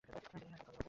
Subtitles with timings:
[0.03, 0.79] দীনেশ আসবে কবে?